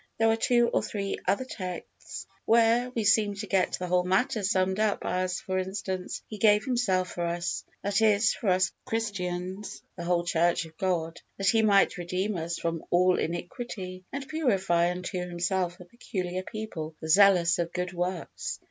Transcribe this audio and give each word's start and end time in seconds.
There 0.17 0.31
are 0.31 0.35
two 0.35 0.67
or 0.69 0.81
three 0.81 1.19
other 1.27 1.45
texts 1.45 2.25
where 2.45 2.89
we 2.95 3.03
seem 3.03 3.35
to 3.35 3.45
get 3.45 3.73
the 3.73 3.85
whole 3.85 4.01
matter 4.03 4.41
summed 4.41 4.79
up, 4.79 4.97
as, 5.05 5.39
for 5.41 5.59
instance, 5.59 6.23
"He 6.25 6.39
gave 6.39 6.63
Himself 6.65 7.11
for 7.11 7.23
us 7.23 7.63
(that 7.83 8.01
is, 8.01 8.33
for 8.33 8.47
us 8.47 8.71
Christians, 8.83 9.83
the 9.95 10.03
whole 10.03 10.23
Church 10.25 10.65
of 10.65 10.75
God) 10.75 11.21
that 11.37 11.49
He 11.51 11.61
might 11.61 11.97
redeem 11.99 12.35
us 12.35 12.57
from 12.57 12.83
all 12.89 13.19
iniquity, 13.19 14.03
and 14.11 14.27
purify 14.27 14.89
unto 14.89 15.19
Himself 15.19 15.79
a 15.79 15.85
peculiar 15.85 16.41
people, 16.41 16.95
zealous 17.05 17.59
of 17.59 17.71
good 17.71 17.93
works." 17.93 18.59